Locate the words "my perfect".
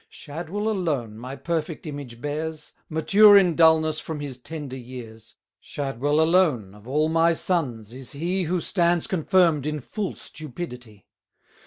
1.19-1.85